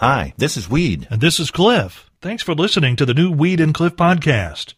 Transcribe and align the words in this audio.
Hi, 0.00 0.32
this 0.38 0.56
is 0.56 0.66
Weed. 0.66 1.06
And 1.10 1.20
this 1.20 1.38
is 1.38 1.50
Cliff. 1.50 2.10
Thanks 2.22 2.42
for 2.42 2.54
listening 2.54 2.96
to 2.96 3.04
the 3.04 3.12
new 3.12 3.30
Weed 3.30 3.60
and 3.60 3.74
Cliff 3.74 3.96
podcast. 3.96 4.72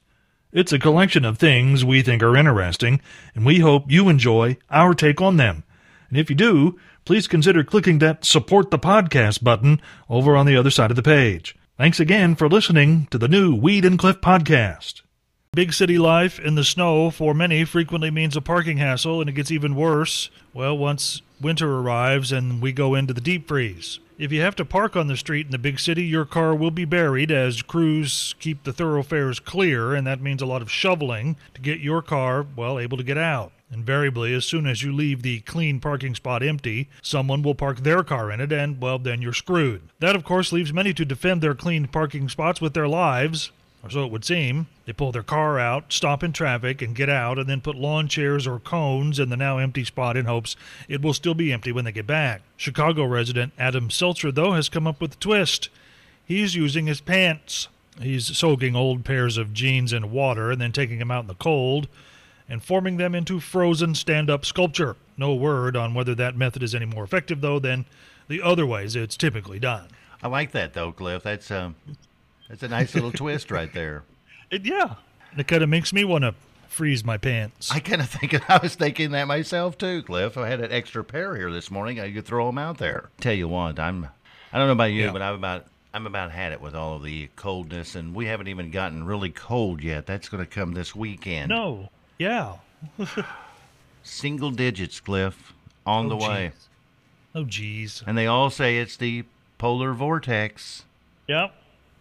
It's 0.50 0.72
a 0.72 0.80
collection 0.80 1.24
of 1.24 1.38
things 1.38 1.84
we 1.84 2.02
think 2.02 2.24
are 2.24 2.36
interesting, 2.36 3.00
and 3.32 3.46
we 3.46 3.60
hope 3.60 3.84
you 3.88 4.08
enjoy 4.08 4.56
our 4.68 4.94
take 4.94 5.20
on 5.20 5.36
them. 5.36 5.62
And 6.08 6.18
if 6.18 6.28
you 6.28 6.34
do, 6.34 6.76
please 7.04 7.28
consider 7.28 7.62
clicking 7.62 8.00
that 8.00 8.24
support 8.24 8.72
the 8.72 8.80
podcast 8.80 9.44
button 9.44 9.80
over 10.10 10.34
on 10.34 10.44
the 10.44 10.56
other 10.56 10.70
side 10.70 10.90
of 10.90 10.96
the 10.96 11.04
page. 11.04 11.54
Thanks 11.78 12.00
again 12.00 12.34
for 12.34 12.48
listening 12.48 13.06
to 13.12 13.16
the 13.18 13.28
new 13.28 13.54
Weed 13.54 13.84
and 13.84 14.00
Cliff 14.00 14.20
podcast. 14.20 15.02
Big 15.52 15.72
city 15.72 15.98
life 15.98 16.40
in 16.40 16.56
the 16.56 16.64
snow 16.64 17.12
for 17.12 17.32
many 17.32 17.64
frequently 17.64 18.10
means 18.10 18.36
a 18.36 18.40
parking 18.40 18.78
hassle, 18.78 19.20
and 19.20 19.30
it 19.30 19.34
gets 19.34 19.52
even 19.52 19.76
worse, 19.76 20.30
well, 20.52 20.76
once 20.76 21.22
winter 21.42 21.78
arrives 21.78 22.32
and 22.32 22.62
we 22.62 22.72
go 22.72 22.94
into 22.94 23.12
the 23.12 23.20
deep 23.20 23.48
freeze. 23.48 23.98
If 24.18 24.30
you 24.30 24.40
have 24.42 24.54
to 24.56 24.64
park 24.64 24.94
on 24.94 25.08
the 25.08 25.16
street 25.16 25.46
in 25.46 25.52
the 25.52 25.58
big 25.58 25.80
city, 25.80 26.04
your 26.04 26.24
car 26.24 26.54
will 26.54 26.70
be 26.70 26.84
buried 26.84 27.32
as 27.32 27.62
crews 27.62 28.34
keep 28.38 28.62
the 28.62 28.72
thoroughfares 28.72 29.40
clear, 29.40 29.94
and 29.94 30.06
that 30.06 30.20
means 30.20 30.40
a 30.40 30.46
lot 30.46 30.62
of 30.62 30.70
shoveling 30.70 31.36
to 31.54 31.60
get 31.60 31.80
your 31.80 32.02
car, 32.02 32.46
well, 32.54 32.78
able 32.78 32.96
to 32.98 33.02
get 33.02 33.18
out. 33.18 33.52
Invariably, 33.72 34.34
as 34.34 34.44
soon 34.44 34.66
as 34.66 34.82
you 34.82 34.92
leave 34.92 35.22
the 35.22 35.40
clean 35.40 35.80
parking 35.80 36.14
spot 36.14 36.42
empty, 36.42 36.88
someone 37.00 37.42
will 37.42 37.54
park 37.54 37.78
their 37.78 38.04
car 38.04 38.30
in 38.30 38.40
it, 38.40 38.52
and, 38.52 38.80
well, 38.80 38.98
then 38.98 39.22
you're 39.22 39.32
screwed. 39.32 39.82
That, 39.98 40.14
of 40.14 40.24
course, 40.24 40.52
leaves 40.52 40.72
many 40.72 40.92
to 40.92 41.04
defend 41.04 41.40
their 41.40 41.54
clean 41.54 41.88
parking 41.88 42.28
spots 42.28 42.60
with 42.60 42.74
their 42.74 42.86
lives, 42.86 43.50
or 43.82 43.90
so 43.90 44.04
it 44.04 44.12
would 44.12 44.24
seem. 44.24 44.66
They 44.86 44.92
pull 44.92 45.12
their 45.12 45.22
car 45.22 45.58
out, 45.58 45.92
stop 45.92 46.22
in 46.22 46.32
traffic, 46.32 46.80
and 46.80 46.94
get 46.94 47.08
out, 47.08 47.38
and 47.38 47.48
then 47.48 47.60
put 47.60 47.76
lawn 47.76 48.08
chairs 48.08 48.46
or 48.46 48.58
cones 48.60 49.18
in 49.18 49.28
the 49.28 49.36
now 49.36 49.58
empty 49.58 49.84
spot 49.84 50.16
in 50.16 50.26
hopes 50.26 50.56
it 50.88 51.02
will 51.02 51.14
still 51.14 51.34
be 51.34 51.52
empty 51.52 51.72
when 51.72 51.84
they 51.84 51.92
get 51.92 52.06
back. 52.06 52.42
Chicago 52.56 53.04
resident 53.04 53.52
Adam 53.58 53.90
Seltzer, 53.90 54.30
though, 54.30 54.52
has 54.52 54.68
come 54.68 54.86
up 54.86 55.00
with 55.00 55.14
a 55.14 55.18
twist. 55.18 55.68
He's 56.24 56.54
using 56.54 56.86
his 56.86 57.00
pants. 57.00 57.68
He's 58.00 58.36
soaking 58.36 58.74
old 58.74 59.04
pairs 59.04 59.36
of 59.36 59.52
jeans 59.52 59.92
in 59.92 60.12
water 60.12 60.50
and 60.50 60.60
then 60.60 60.72
taking 60.72 60.98
them 60.98 61.10
out 61.10 61.24
in 61.24 61.28
the 61.28 61.34
cold 61.34 61.88
and 62.48 62.62
forming 62.62 62.96
them 62.96 63.14
into 63.14 63.40
frozen 63.40 63.94
stand 63.94 64.30
up 64.30 64.44
sculpture. 64.44 64.96
No 65.16 65.34
word 65.34 65.76
on 65.76 65.94
whether 65.94 66.14
that 66.14 66.36
method 66.36 66.62
is 66.62 66.74
any 66.74 66.86
more 66.86 67.04
effective, 67.04 67.40
though, 67.40 67.58
than 67.58 67.84
the 68.28 68.40
other 68.40 68.64
ways 68.64 68.96
it's 68.96 69.16
typically 69.16 69.58
done. 69.58 69.88
I 70.22 70.28
like 70.28 70.52
that 70.52 70.72
though, 70.72 70.92
Cliff. 70.92 71.22
That's 71.22 71.50
um, 71.50 71.74
that's 72.52 72.62
a 72.62 72.68
nice 72.68 72.94
little 72.94 73.10
twist 73.10 73.50
right 73.50 73.72
there. 73.72 74.04
It, 74.50 74.66
yeah, 74.66 74.96
it 75.38 75.48
kind 75.48 75.62
of 75.62 75.70
makes 75.70 75.94
me 75.94 76.04
want 76.04 76.24
to 76.24 76.34
freeze 76.68 77.02
my 77.02 77.16
pants. 77.16 77.70
I 77.70 77.80
kind 77.80 78.02
of 78.02 78.10
think 78.10 78.34
I 78.50 78.58
was 78.58 78.74
thinking 78.74 79.12
that 79.12 79.26
myself 79.26 79.78
too, 79.78 80.02
Cliff. 80.02 80.36
I 80.36 80.46
had 80.46 80.60
an 80.60 80.70
extra 80.70 81.02
pair 81.02 81.34
here 81.36 81.50
this 81.50 81.70
morning. 81.70 81.98
I 81.98 82.12
could 82.12 82.26
throw 82.26 82.44
them 82.46 82.58
out 82.58 82.76
there. 82.76 83.08
Tell 83.18 83.32
you 83.32 83.48
what, 83.48 83.78
I'm. 83.78 84.08
I 84.52 84.58
don't 84.58 84.66
know 84.66 84.72
about 84.74 84.92
you, 84.92 85.04
Yeah. 85.04 85.12
but 85.12 85.22
I'm 85.22 85.36
about. 85.36 85.64
I'm 85.94 86.06
about 86.06 86.32
had 86.32 86.52
it 86.52 86.60
with 86.60 86.74
all 86.74 86.96
of 86.96 87.02
the 87.02 87.30
coldness, 87.34 87.94
and 87.94 88.14
we 88.14 88.26
haven't 88.26 88.48
even 88.48 88.70
gotten 88.70 89.04
really 89.04 89.30
cold 89.30 89.82
yet. 89.82 90.04
That's 90.04 90.28
going 90.28 90.44
to 90.44 90.50
come 90.50 90.72
this 90.72 90.94
weekend. 90.94 91.48
no, 91.48 91.88
yeah. 92.18 92.56
Single 94.02 94.50
digits, 94.50 95.00
Cliff, 95.00 95.52
on 95.86 96.06
oh, 96.06 96.08
the 96.10 96.16
Oh, 96.16 96.28
way. 96.28 96.48
geez. 96.52 96.68
Oh, 97.34 97.44
geez. 97.44 98.02
And 98.06 98.18
they 98.18 98.26
all 98.26 98.50
say 98.50 98.78
it's 98.78 98.96
the 98.96 99.24
polar 99.58 99.92
vortex. 99.94 100.84
Yep. 101.28 101.54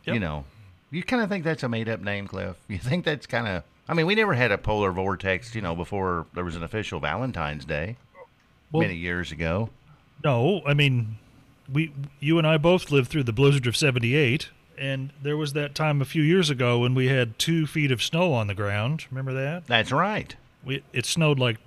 Yep. 0.06 0.14
You 0.16 0.20
know, 0.20 0.46
you 0.90 1.04
kind 1.04 1.22
of 1.24 1.30
think 1.30 1.44
that's 1.44 1.64
a 1.64 1.70
made 1.70 1.88
up 1.90 2.02
name, 2.02 2.28
Cliff. 2.28 2.58
You 2.68 2.78
think 2.78 3.06
that's 3.06 3.26
kind 3.28 3.48
of. 3.48 3.64
I 3.90 3.94
mean, 3.94 4.06
we 4.06 4.16
never 4.16 4.34
had 4.34 4.52
a 4.52 4.58
polar 4.58 4.92
vortex, 4.92 5.54
you 5.54 5.62
know, 5.62 5.76
before 5.76 6.26
there 6.34 6.46
was 6.46 6.56
an 6.56 6.64
official 6.64 7.00
Valentine's 7.00 7.66
Day 7.66 7.98
Well- 8.72 8.82
many 8.82 8.96
years 8.96 9.32
ago. 9.32 9.70
No, 10.24 10.62
I 10.68 10.74
mean, 10.76 11.18
we, 11.72 11.92
you 12.20 12.38
and 12.38 12.46
I 12.46 12.58
both 12.58 12.92
lived 12.92 13.10
through 13.10 13.24
the 13.24 13.34
blizzard 13.34 13.66
of 13.66 13.76
'78, 13.76 14.50
and 14.78 15.12
there 15.22 15.36
was 15.36 15.54
that 15.54 15.74
time 15.74 16.00
a 16.02 16.06
few 16.06 16.22
years 16.22 16.50
ago 16.52 16.80
when 16.80 16.94
we 16.94 17.08
had 17.08 17.40
two 17.40 17.66
feet 17.66 17.92
of 17.92 18.04
snow 18.04 18.32
on 18.34 18.46
the 18.48 18.54
ground. 18.54 19.06
Remember 19.10 19.34
that? 19.34 19.66
That's 19.66 19.92
right. 19.92 20.36
We, 20.64 20.84
it 20.94 21.06
snowed 21.08 21.40
like 21.40 21.58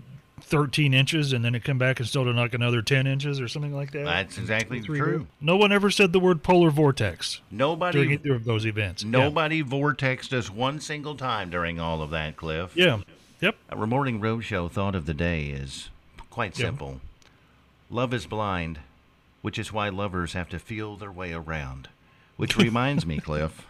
13 0.45 0.95
inches, 0.95 1.33
and 1.33 1.45
then 1.45 1.55
it 1.55 1.65
come 1.65 1.79
back 1.79 1.99
and 2.01 2.09
snowed 2.09 2.35
like 2.37 2.55
another 2.55 2.83
10 2.83 3.07
inches 3.07 3.41
or 3.41 3.49
something 3.49 3.73
like 3.75 3.93
that. 3.93 4.05
That's 4.05 4.39
exactly 4.39 4.81
Three 4.81 4.99
true. 4.99 5.11
years. 5.11 5.23
No 5.41 5.57
one 5.57 5.73
ever 5.73 5.91
said 5.91 6.13
the 6.13 6.21
word 6.21 6.43
polar 6.43 6.71
vortex 6.71 7.41
during 7.51 7.59
Nobody, 7.59 8.01
either 8.13 8.35
of 8.35 8.45
those 8.45 8.67
events. 8.67 9.03
Yeah. 9.03 9.11
nobody 9.11 9.63
vortexed 9.63 10.33
us 10.33 10.51
one 10.51 10.81
single 10.81 11.17
time 11.17 11.51
during 11.51 11.81
all 11.81 12.03
of 12.03 12.11
that, 12.11 12.37
Cliff. 12.37 12.73
Yeah. 12.77 13.01
Yep. 13.41 13.57
Our 13.71 13.87
morning 13.87 14.21
roadshow 14.21 14.71
thought 14.71 14.95
of 14.95 15.07
the 15.07 15.15
day 15.15 15.47
is 15.47 15.91
quite 16.31 16.59
Yeah. 16.59 16.67
simple. 16.67 17.01
Love 17.91 18.15
is 18.15 18.27
blind, 18.27 18.81
which 19.43 19.59
is 19.59 19.73
why 19.73 19.89
lovers 19.89 20.33
have 20.35 20.49
to 20.51 20.59
feel 20.59 20.97
their 20.97 21.13
way 21.13 21.33
around. 21.33 21.89
Which 22.37 22.57
reminds 22.59 23.05
me, 23.07 23.19
Cliff, 23.21 23.67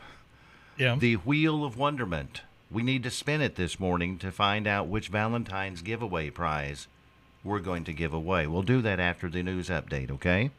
Yeah. 0.78 0.96
the 0.96 1.14
wheel 1.16 1.64
of 1.64 1.76
wonderment. 1.76 2.42
We 2.70 2.82
need 2.82 3.02
to 3.04 3.10
spin 3.10 3.40
it 3.40 3.54
this 3.56 3.78
morning 3.78 4.18
to 4.18 4.32
find 4.32 4.66
out 4.66 4.88
which 4.88 5.08
Valentine's 5.08 5.82
giveaway 5.82 6.30
prize 6.30 6.88
we're 7.44 7.60
going 7.60 7.84
to 7.84 7.92
give 7.92 8.12
away. 8.14 8.46
We'll 8.46 8.62
do 8.62 8.80
that 8.82 8.98
after 8.98 9.28
the 9.28 9.42
news 9.42 9.68
update, 9.68 10.10
okay? 10.10 10.50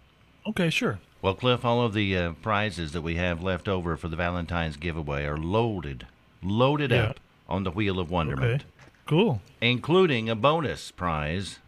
okay. 0.48 0.70
Sure. 0.70 1.00
Well, 1.22 1.34
Cliff, 1.34 1.66
all 1.66 1.82
of 1.82 1.94
the 1.94 2.16
uh, 2.16 2.32
prizes 2.44 2.92
that 2.92 3.02
we 3.02 3.16
have 3.16 3.42
left 3.42 3.68
over 3.68 3.98
for 3.98 4.08
the 4.08 4.16
Valentine's 4.16 4.78
giveaway 4.78 5.26
are 5.26 5.38
loaded, 5.38 6.06
loaded 6.44 6.92
Yeah. 6.92 7.06
up 7.06 7.20
on 7.50 7.64
the 7.64 7.72
wheel 7.72 8.00
of 8.00 8.12
wonderment 8.12 8.62
Okay. 8.62 8.66
Cool. 9.08 9.42
including 9.62 10.30
a 10.30 10.36
bonus 10.36 10.92
prize 10.92 11.60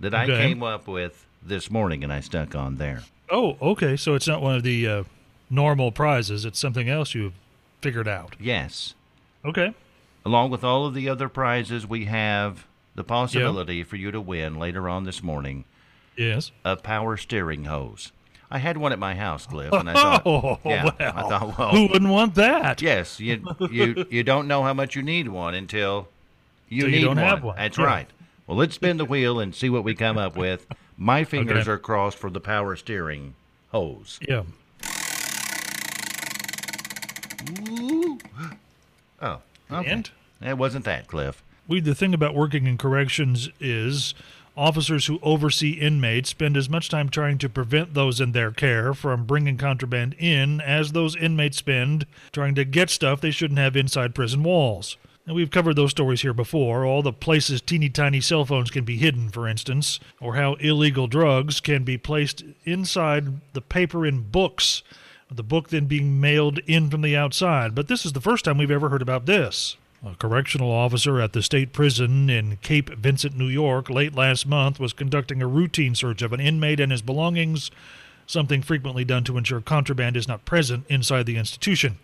that 0.00 0.14
I 0.14 0.26
came 0.26 0.62
up 0.62 0.86
with 0.88 1.26
this 1.42 1.70
morning 1.70 2.02
and 2.04 2.12
I 2.12 2.18
stuck 2.20 2.54
on 2.56 2.76
there. 2.76 3.02
Oh, 3.30 3.56
okay. 3.62 3.96
So 3.96 4.14
it's 4.14 4.26
not 4.28 4.42
one 4.42 4.56
of 4.56 4.62
the 4.64 4.86
uh, 4.88 5.04
normal 5.50 5.92
prizes. 5.92 6.44
It's 6.44 6.58
something 6.58 6.88
else 6.88 7.14
you've 7.14 7.34
figured 7.80 8.08
out. 8.08 8.34
Yes. 8.40 8.94
Okay. 9.44 9.74
Along 10.24 10.50
with 10.50 10.64
all 10.64 10.86
of 10.86 10.94
the 10.94 11.08
other 11.08 11.28
prizes, 11.28 11.86
we 11.86 12.06
have 12.06 12.66
the 12.94 13.04
possibility 13.04 13.82
for 13.82 13.96
you 13.96 14.10
to 14.10 14.20
win 14.20 14.58
later 14.58 14.88
on 14.88 15.04
this 15.04 15.22
morning 15.22 15.64
Yes. 16.16 16.50
a 16.64 16.76
power 16.76 17.16
steering 17.16 17.64
hose. 17.64 18.12
I 18.50 18.58
had 18.58 18.76
one 18.76 18.92
at 18.92 18.98
my 19.00 19.14
house, 19.16 19.46
Cliff, 19.46 19.72
and 19.72 19.90
I 19.90 19.92
oh, 19.96 19.98
thought, 19.98 20.22
Oh, 20.26 20.58
yeah, 20.64 20.84
well. 20.84 20.94
I 21.00 21.22
thought, 21.28 21.58
well, 21.58 21.70
Who 21.70 21.88
wouldn't 21.88 22.10
want 22.10 22.34
that? 22.36 22.80
yes, 22.80 23.18
you 23.20 23.42
you 23.70 24.06
you 24.10 24.22
don't 24.22 24.46
know 24.46 24.62
how 24.62 24.72
much 24.74 24.94
you 24.94 25.02
need 25.02 25.28
one 25.28 25.54
until 25.54 26.08
you 26.68 26.84
you 26.86 26.90
need 26.90 27.00
don't 27.02 27.16
one. 27.16 27.18
have 27.26 27.42
one. 27.42 27.56
That's 27.56 27.76
Yeah. 27.78 27.84
right. 27.84 28.08
Well, 28.46 28.56
let's 28.56 28.74
spin 28.76 28.96
the 28.98 29.04
wheel 29.04 29.40
and 29.40 29.54
see 29.54 29.68
what 29.70 29.82
we 29.84 29.94
come 29.94 30.16
up 30.18 30.36
with. 30.36 30.66
My 30.96 31.24
fingers 31.34 31.62
Okay. 31.62 31.70
are 31.72 31.78
crossed 31.78 32.16
for 32.18 32.30
the 32.30 32.40
power 32.40 32.76
steering 32.76 33.34
hose. 33.72 34.20
Yeah. 34.26 34.42
Oh, 39.20 39.40
okay. 39.80 39.90
And 39.90 40.10
It 40.42 40.58
wasn't 40.58 40.84
that, 40.84 41.06
Cliff. 41.06 41.42
we 41.66 41.80
the 41.80 41.94
thing 41.94 42.14
about 42.14 42.34
working 42.34 42.66
in 42.66 42.78
corrections 42.78 43.48
is 43.60 44.14
officers 44.56 45.06
who 45.06 45.18
oversee 45.22 45.72
inmates 45.72 46.30
spend 46.30 46.56
as 46.56 46.68
much 46.68 46.88
time 46.88 47.08
trying 47.08 47.38
to 47.38 47.48
prevent 47.48 47.94
those 47.94 48.20
in 48.20 48.32
their 48.32 48.50
care 48.50 48.94
from 48.94 49.24
bringing 49.24 49.56
contraband 49.56 50.14
in 50.18 50.60
as 50.60 50.92
those 50.92 51.16
inmates 51.16 51.58
spend 51.58 52.06
trying 52.32 52.54
to 52.54 52.64
get 52.64 52.88
stuff 52.90 53.20
they 53.20 53.30
shouldn't 53.30 53.58
have 53.58 53.76
inside 53.76 54.14
prison 54.14 54.42
walls. 54.42 54.96
And 55.26 55.34
we've 55.34 55.50
covered 55.50 55.76
those 55.76 55.90
stories 55.92 56.20
here 56.20 56.34
before. 56.34 56.84
All 56.84 57.00
the 57.02 57.12
places 57.12 57.62
teeny 57.62 57.88
tiny 57.88 58.20
cell 58.20 58.44
phones 58.44 58.70
can 58.70 58.84
be 58.84 58.98
hidden, 58.98 59.30
for 59.30 59.48
instance, 59.48 59.98
or 60.20 60.34
how 60.34 60.54
illegal 60.54 61.06
drugs 61.06 61.60
can 61.60 61.82
be 61.82 61.96
placed 61.96 62.44
inside 62.64 63.40
the 63.54 63.62
paper 63.62 64.04
in 64.04 64.20
books, 64.30 64.82
the 65.36 65.42
book 65.42 65.68
then 65.68 65.86
being 65.86 66.20
mailed 66.20 66.58
in 66.66 66.90
from 66.90 67.02
the 67.02 67.16
outside. 67.16 67.74
But 67.74 67.88
this 67.88 68.06
is 68.06 68.12
the 68.12 68.20
first 68.20 68.44
time 68.44 68.58
we've 68.58 68.70
ever 68.70 68.88
heard 68.88 69.02
about 69.02 69.26
this. 69.26 69.76
A 70.06 70.14
correctional 70.16 70.70
officer 70.70 71.20
at 71.20 71.32
the 71.32 71.42
state 71.42 71.72
prison 71.72 72.28
in 72.28 72.58
Cape 72.58 72.90
Vincent, 72.90 73.36
New 73.36 73.48
York, 73.48 73.88
late 73.88 74.14
last 74.14 74.46
month 74.46 74.78
was 74.78 74.92
conducting 74.92 75.40
a 75.40 75.46
routine 75.46 75.94
search 75.94 76.20
of 76.20 76.32
an 76.32 76.40
inmate 76.40 76.78
and 76.78 76.92
his 76.92 77.00
belongings, 77.00 77.70
something 78.26 78.60
frequently 78.60 79.04
done 79.04 79.24
to 79.24 79.38
ensure 79.38 79.62
contraband 79.62 80.16
is 80.16 80.28
not 80.28 80.44
present 80.44 80.84
inside 80.88 81.24
the 81.24 81.38
institution. 81.38 81.98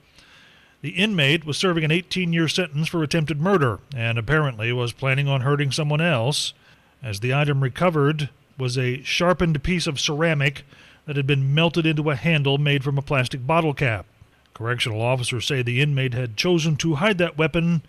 The 0.80 0.90
inmate 0.90 1.44
was 1.44 1.58
serving 1.58 1.84
an 1.84 1.90
18 1.90 2.32
year 2.32 2.48
sentence 2.48 2.88
for 2.88 3.02
attempted 3.02 3.38
murder 3.38 3.80
and 3.94 4.16
apparently 4.18 4.72
was 4.72 4.92
planning 4.92 5.28
on 5.28 5.42
hurting 5.42 5.70
someone 5.70 6.00
else, 6.00 6.54
as 7.02 7.20
the 7.20 7.34
item 7.34 7.62
recovered 7.62 8.30
was 8.56 8.78
a 8.78 9.02
sharpened 9.02 9.62
piece 9.62 9.86
of 9.86 10.00
ceramic 10.00 10.64
that 11.10 11.16
had 11.16 11.26
been 11.26 11.52
melted 11.52 11.86
into 11.86 12.08
a 12.08 12.14
handle 12.14 12.56
made 12.56 12.84
from 12.84 12.96
a 12.96 13.02
plastic 13.02 13.44
bottle 13.44 13.74
cap. 13.74 14.06
Correctional 14.54 15.02
officers 15.02 15.44
say 15.44 15.60
the 15.60 15.80
inmate 15.80 16.14
had 16.14 16.36
chosen 16.36 16.76
to 16.76 16.94
hide 16.94 17.18
that 17.18 17.36
weapon 17.36 17.82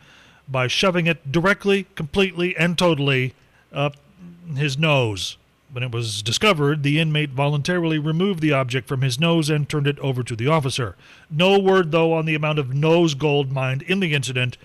by 0.47 0.65
shoving 0.65 1.05
it 1.05 1.31
directly, 1.31 1.85
completely, 1.93 2.57
and 2.57 2.79
totally 2.79 3.35
up 3.71 3.95
his 4.55 4.75
nose. 4.75 5.37
When 5.71 5.83
it 5.83 5.91
was 5.91 6.23
discovered, 6.23 6.81
the 6.81 6.99
inmate 6.99 7.29
voluntarily 7.29 7.99
removed 7.99 8.41
the 8.41 8.53
object 8.53 8.87
from 8.87 9.01
his 9.01 9.19
nose 9.19 9.51
and 9.51 9.69
turned 9.69 9.85
it 9.85 9.99
over 9.99 10.23
to 10.23 10.35
the 10.35 10.47
officer. 10.47 10.95
No 11.29 11.59
word, 11.59 11.91
though, 11.91 12.13
on 12.13 12.25
the 12.25 12.33
amount 12.33 12.57
of 12.57 12.73
nose 12.73 13.13
gold 13.13 13.51
mined 13.51 13.83
in 13.83 13.99
the 13.99 14.15
incident, 14.15 14.57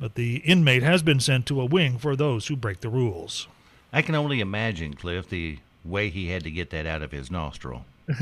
but 0.00 0.16
the 0.16 0.38
inmate 0.38 0.82
has 0.82 1.04
been 1.04 1.20
sent 1.20 1.46
to 1.46 1.60
a 1.60 1.64
wing 1.64 1.96
for 1.96 2.16
those 2.16 2.48
who 2.48 2.56
break 2.56 2.80
the 2.80 2.88
rules. 2.88 3.46
I 3.92 4.02
can 4.02 4.16
only 4.16 4.40
imagine, 4.40 4.94
Cliff, 4.94 5.28
the 5.28 5.58
way 5.84 6.10
he 6.10 6.30
had 6.30 6.42
to 6.42 6.50
get 6.50 6.70
that 6.70 6.86
out 6.86 7.02
of 7.02 7.12
his 7.12 7.30
nostril. 7.30 7.84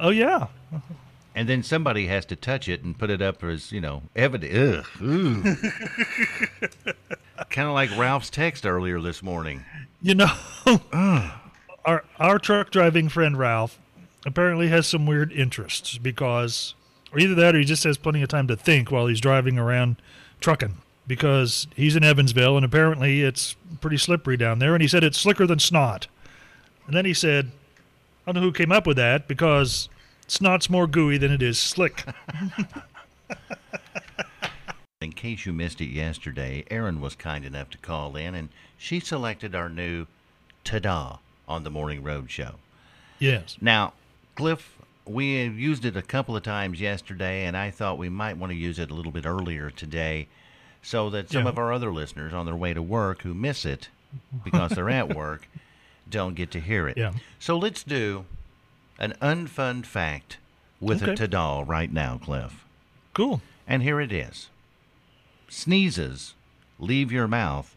Oh 0.00 0.10
yeah. 0.10 0.46
And 1.34 1.48
then 1.48 1.62
somebody 1.62 2.06
has 2.06 2.24
to 2.26 2.36
touch 2.36 2.68
it 2.68 2.82
and 2.82 2.98
put 2.98 3.10
it 3.10 3.22
up 3.22 3.42
as, 3.44 3.70
you 3.72 3.80
know, 3.80 4.02
evidence. 4.16 4.86
kind 7.50 7.68
of 7.68 7.74
like 7.74 7.96
Ralph's 7.96 8.30
text 8.30 8.66
earlier 8.66 9.00
this 9.00 9.22
morning. 9.22 9.64
You 10.02 10.14
know, 10.14 10.32
our 11.84 12.04
our 12.18 12.38
truck 12.38 12.70
driving 12.70 13.08
friend 13.08 13.38
Ralph 13.38 13.78
apparently 14.26 14.68
has 14.68 14.86
some 14.86 15.06
weird 15.06 15.32
interests 15.32 15.98
because, 15.98 16.74
or 17.12 17.18
either 17.20 17.34
that, 17.36 17.54
or 17.54 17.58
he 17.58 17.64
just 17.64 17.84
has 17.84 17.98
plenty 17.98 18.22
of 18.22 18.28
time 18.28 18.46
to 18.48 18.56
think 18.56 18.90
while 18.90 19.06
he's 19.06 19.20
driving 19.20 19.58
around 19.58 19.96
trucking. 20.40 20.78
Because 21.06 21.66
he's 21.74 21.96
in 21.96 22.04
Evansville 22.04 22.56
and 22.56 22.66
apparently 22.66 23.22
it's 23.22 23.56
pretty 23.80 23.96
slippery 23.96 24.36
down 24.36 24.58
there, 24.58 24.74
and 24.74 24.82
he 24.82 24.88
said 24.88 25.02
it's 25.02 25.18
slicker 25.18 25.46
than 25.46 25.58
snot. 25.58 26.06
And 26.88 26.96
then 26.96 27.04
he 27.04 27.14
said, 27.14 27.50
"I 28.26 28.32
don't 28.32 28.42
know 28.42 28.48
who 28.48 28.52
came 28.52 28.72
up 28.72 28.86
with 28.86 28.96
that 28.96 29.28
because 29.28 29.88
snot's 30.26 30.68
more 30.68 30.86
gooey 30.88 31.18
than 31.18 31.30
it 31.30 31.42
is 31.42 31.58
slick." 31.58 32.04
In 35.00 35.12
case 35.12 35.46
you 35.46 35.52
missed 35.52 35.80
it 35.80 35.86
yesterday, 35.90 36.64
Erin 36.70 37.00
was 37.00 37.14
kind 37.14 37.44
enough 37.44 37.70
to 37.70 37.78
call 37.78 38.16
in 38.16 38.34
and 38.34 38.48
she 38.76 38.98
selected 38.98 39.54
our 39.54 39.68
new 39.68 40.06
Ta-da 40.64 41.18
on 41.46 41.62
the 41.62 41.70
Morning 41.70 42.02
Road 42.02 42.30
Show. 42.30 42.56
yes. 43.20 43.56
Now, 43.60 43.92
Cliff, 44.34 44.76
we 45.04 45.44
used 45.44 45.84
it 45.84 45.96
a 45.96 46.02
couple 46.02 46.36
of 46.36 46.42
times 46.42 46.80
yesterday, 46.80 47.46
and 47.46 47.56
I 47.56 47.70
thought 47.70 47.96
we 47.98 48.08
might 48.08 48.36
want 48.36 48.50
to 48.52 48.56
use 48.58 48.78
it 48.78 48.90
a 48.90 48.94
little 48.94 49.12
bit 49.12 49.24
earlier 49.26 49.70
today 49.70 50.26
so 50.82 51.10
that 51.10 51.30
some 51.30 51.44
Yeah. 51.44 51.48
of 51.50 51.58
our 51.58 51.72
other 51.72 51.92
listeners 51.92 52.32
on 52.34 52.44
their 52.46 52.56
way 52.56 52.74
to 52.74 52.82
work 52.82 53.22
who 53.22 53.34
miss 53.34 53.64
it 53.64 53.88
because 54.44 54.72
they're 54.72 54.90
at 54.90 55.14
work 55.14 55.48
don't 56.10 56.34
get 56.34 56.50
to 56.52 56.60
hear 56.60 56.88
it. 56.88 56.96
Yeah. 56.96 57.12
So 57.38 57.56
let's 57.58 57.82
do 57.82 58.24
an 58.98 59.14
unfun 59.22 59.84
fact 59.84 60.38
with 60.80 61.02
a 61.02 61.12
Okay. 61.12 61.26
ta 61.26 61.64
right 61.66 61.92
now, 61.92 62.18
Cliff. 62.18 62.64
Cool. 63.14 63.40
And 63.66 63.82
here 63.82 64.00
it 64.00 64.12
is 64.12 64.48
Sneezes 65.48 66.34
leave 66.78 67.10
your 67.12 67.26
mouth 67.28 67.74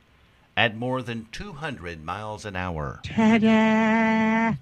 at 0.58 0.76
more 0.76 1.02
than 1.02 1.28
200 1.32 2.04
miles 2.04 2.46
an 2.46 2.56
hour. 2.56 3.02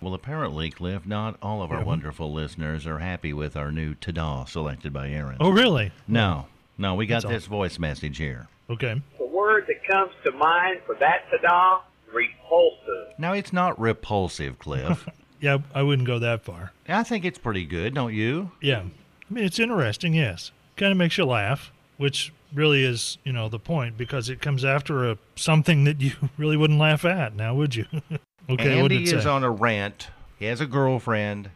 Well, 0.00 0.14
apparently, 0.14 0.70
Cliff, 0.70 1.04
not 1.06 1.36
all 1.42 1.62
of 1.62 1.72
our 1.72 1.82
wonderful 1.82 2.32
listeners 2.32 2.86
are 2.86 2.98
happy 2.98 3.32
with 3.32 3.56
our 3.56 3.72
new 3.72 3.94
ta 3.94 4.44
selected 4.44 4.92
by 4.92 5.08
Erin. 5.08 5.38
Oh, 5.40 5.50
really? 5.50 5.90
No, 6.06 6.46
no, 6.78 6.94
we 6.94 7.06
got 7.06 7.16
That's 7.16 7.24
all. 7.24 7.30
this 7.32 7.46
voice 7.46 7.78
message 7.78 8.18
here. 8.18 8.46
Okay. 8.70 9.00
The 9.46 9.52
word 9.52 9.66
that 9.68 9.86
comes 9.86 10.12
to 10.24 10.32
mind 10.32 10.80
for 10.86 10.96
that 10.96 11.30
ta-da, 11.30 11.80
repulsive. 12.12 13.16
Now, 13.16 13.32
it's 13.32 13.52
not 13.52 13.78
repulsive, 13.78 14.58
Cliff. 14.58 15.08
Yeah, 15.38 15.58
I 15.74 15.82
wouldn't 15.82 16.08
go 16.08 16.18
that 16.18 16.42
far. 16.44 16.72
I 16.88 17.02
think 17.02 17.26
it's 17.26 17.38
pretty 17.38 17.66
good, 17.66 17.92
don't 17.92 18.14
you? 18.14 18.52
Yeah. 18.62 18.80
I 18.80 19.34
mean, 19.34 19.44
it's 19.44 19.58
interesting, 19.58 20.14
yes. 20.14 20.50
Kind 20.78 20.92
of 20.92 20.96
makes 20.96 21.18
you 21.18 21.26
laugh, 21.26 21.72
which 21.98 22.32
really 22.54 22.82
is, 22.82 23.18
you 23.22 23.34
know, 23.34 23.50
the 23.50 23.58
point 23.58 23.98
because 23.98 24.30
it 24.30 24.40
comes 24.40 24.64
after 24.64 25.10
a 25.10 25.18
something 25.36 25.84
that 25.84 26.00
you 26.00 26.12
really 26.38 26.56
wouldn't 26.56 26.78
laugh 26.78 27.04
at. 27.04 27.36
Now, 27.36 27.54
would 27.54 27.76
you? 27.76 27.84
okay, 27.92 28.80
what 28.80 28.90
Andy 28.90 29.04
did 29.04 29.08
it 29.08 29.14
is 29.18 29.24
say? 29.24 29.28
on 29.28 29.44
a 29.44 29.50
rant. 29.50 30.08
He 30.38 30.46
has 30.46 30.62
a 30.62 30.66
girlfriend. 30.66 31.50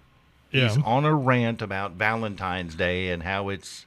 yeah. 0.53 0.69
He's 0.69 0.77
on 0.85 1.07
a 1.07 1.15
rant 1.15 1.63
about 1.63 1.93
Valentine's 1.93 2.75
Day 2.75 3.11
and 3.11 3.23
how 3.23 3.49
it's 3.49 3.87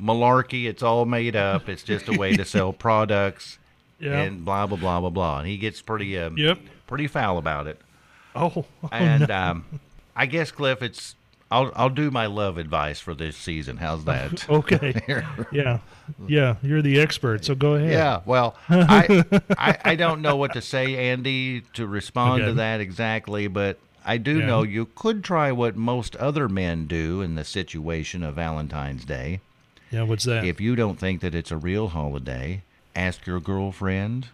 malarkey. 0.00 0.66
It's 0.66 0.82
all 0.82 1.04
made 1.04 1.36
up. 1.36 1.68
It's 1.68 1.82
just 1.82 2.08
a 2.08 2.12
way 2.12 2.36
to 2.36 2.44
sell 2.44 2.72
products 2.86 3.58
yeah. 3.98 4.20
and 4.22 4.44
blah 4.44 4.66
blah 4.66 4.78
blah 4.78 5.00
blah 5.00 5.10
blah. 5.10 5.38
And 5.40 5.48
he 5.48 5.56
gets 5.56 5.80
pretty 5.82 6.18
um, 6.18 6.36
Yep. 6.38 6.58
pretty 6.86 7.06
foul 7.06 7.38
about 7.38 7.66
it. 7.66 7.80
Oh, 8.34 8.52
oh 8.82 8.88
And 8.90 9.28
no. 9.28 9.34
um, 9.34 9.64
I 10.16 10.26
guess 10.26 10.50
Cliff, 10.50 10.82
it's 10.82 11.14
I'll 11.50 11.70
I'll 11.76 11.90
do 11.90 12.10
my 12.10 12.26
love 12.26 12.56
advice 12.58 12.98
for 13.00 13.14
this 13.14 13.36
season. 13.36 13.76
How's 13.76 14.04
that? 14.06 14.48
okay. 14.50 14.94
yeah. 15.52 15.78
Yeah. 16.26 16.56
You're 16.62 16.82
the 16.82 16.98
expert, 17.00 17.44
so 17.44 17.54
go 17.54 17.74
ahead. 17.74 17.92
Yeah, 17.92 18.20
well, 18.26 18.56
I, 18.68 19.24
I 19.58 19.78
I 19.84 19.94
don't 19.94 20.22
know 20.22 20.36
what 20.36 20.54
to 20.54 20.62
say, 20.62 21.10
Andy, 21.10 21.60
to 21.74 21.86
respond 21.86 22.42
to 22.44 22.54
that 22.54 22.80
exactly, 22.80 23.48
but 23.48 23.78
I 24.04 24.16
do 24.16 24.38
Yeah. 24.40 24.46
know 24.46 24.62
you 24.62 24.86
could 24.94 25.22
try 25.22 25.52
what 25.52 25.76
most 25.76 26.16
other 26.16 26.48
men 26.48 26.86
do 26.86 27.20
in 27.20 27.34
the 27.36 27.44
situation 27.44 28.22
of 28.24 28.34
Valentine's 28.34 29.04
Day. 29.04 29.40
Yeah. 29.92 30.02
What's 30.02 30.24
that? 30.24 30.44
If 30.44 30.60
you 30.60 30.74
don't 30.74 30.98
think 30.98 31.20
that 31.20 31.34
it's 31.34 31.50
a 31.50 31.56
real 31.56 31.88
holiday, 31.88 32.62
ask 32.96 33.26
your 33.26 33.40
girlfriend 33.40 34.28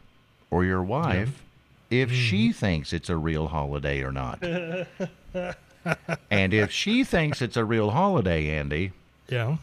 or 0.51 0.65
your 0.65 0.83
wife 0.83 1.43
if 1.91 2.13
she 2.13 2.49
mm-hmm. 2.49 2.59
thinks 2.59 2.93
it's 2.93 3.09
a 3.09 3.17
real 3.17 3.49
holiday 3.49 4.03
or 4.03 4.13
not. 4.13 4.43
and 6.31 6.55
if 6.55 6.71
she 6.71 7.05
thinks 7.05 7.43
it's 7.43 7.57
a 7.57 7.65
real 7.65 7.91
holiday, 7.91 8.49
Andy, 8.51 8.93
yeah. 9.29 9.57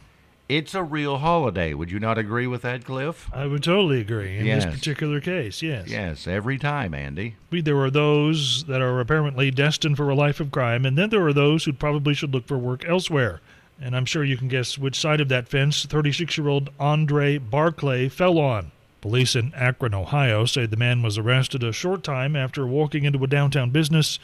it's 0.50 0.74
a 0.74 0.84
real 0.84 1.18
holiday. 1.20 1.74
Would 1.74 1.92
you 1.92 2.00
not 2.00 2.18
agree 2.18 2.48
with 2.48 2.64
that, 2.64 2.84
Cliff? 2.84 3.30
I 3.34 3.46
would 3.46 3.64
totally 3.64 4.02
agree 4.02 4.38
in 4.38 4.46
Yes. 4.46 4.66
this 4.66 4.76
particular 4.76 5.22
case. 5.22 5.62
Yes. 5.62 5.88
Yes, 5.88 6.28
every 6.28 6.58
time, 6.58 6.94
Andy. 6.94 7.36
There 7.52 7.80
are 7.80 7.92
those 7.92 8.64
that 8.66 8.82
are 8.82 9.00
apparently 9.00 9.52
destined 9.52 9.98
for 9.98 10.10
a 10.10 10.16
life 10.16 10.40
of 10.40 10.52
crime, 10.52 10.86
and 10.86 10.98
then 10.98 11.10
there 11.10 11.26
are 11.26 11.34
those 11.34 11.66
who 11.66 11.74
probably 11.74 12.14
should 12.14 12.34
look 12.34 12.48
for 12.48 12.58
work 12.58 12.84
elsewhere. 12.86 13.40
And 13.82 13.96
I'm 13.96 14.06
sure 14.06 14.24
you 14.24 14.38
can 14.38 14.48
guess 14.48 14.78
which 14.78 15.00
side 15.00 15.22
of 15.22 15.30
that 15.30 15.48
fence 15.48 15.86
36 15.86 16.38
year 16.38 16.48
old 16.48 16.70
Andre 16.80 17.38
Barclay 17.38 18.10
fell 18.10 18.40
on. 18.40 18.72
Police 19.02 19.36
in 19.36 19.54
Akron, 19.54 19.94
Ohio 19.94 20.46
say 20.46 20.66
the 20.66 20.78
man 20.78 21.02
was 21.04 21.18
arrested 21.18 21.64
a 21.64 21.72
short 21.72 22.04
time 22.04 22.36
after 22.36 22.66
walking 22.66 23.04
into 23.04 23.24
a 23.24 23.28
downtown 23.28 23.70
business, 23.70 24.18